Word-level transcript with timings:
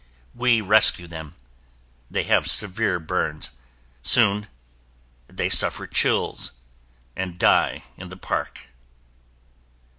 We 0.33 0.61
rescue 0.61 1.05
them. 1.05 1.35
They 2.09 2.23
have 2.23 2.49
severe 2.49 2.99
burns. 2.99 3.51
Soon 4.01 4.47
they 5.27 5.47
suffer 5.47 5.85
chills 5.85 6.53
and 7.15 7.37
die 7.37 7.83
in 7.97 8.09
the 8.09 8.17
park. 8.17 8.69